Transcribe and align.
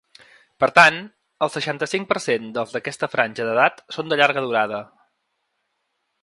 Per 0.61 0.67
tant, 0.77 0.95
el 1.47 1.51
seixanta-cinc 1.55 2.09
per 2.13 2.17
cent 2.23 2.47
dels 2.55 2.73
d’aquesta 2.77 3.11
franja 3.17 3.47
d’edat 3.51 3.85
són 3.97 4.11
de 4.15 4.19
llarga 4.23 4.45
durada. 4.47 4.83